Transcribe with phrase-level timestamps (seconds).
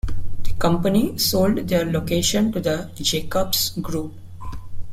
[0.43, 4.13] The company sold their location to the Jacobs Group.